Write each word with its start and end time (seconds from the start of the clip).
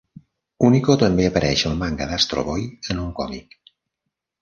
Unico 0.69 0.95
també 1.03 1.27
apareix 1.31 1.65
al 1.73 1.77
manga 1.83 2.09
d'Astro 2.15 2.49
Boy 2.51 2.67
en 2.73 3.07
un 3.07 3.15
còmic. 3.23 3.59